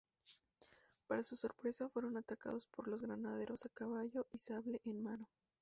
[1.05, 5.29] Para su sorpresa, fueron atacados por los granaderos a caballo y sable en mano.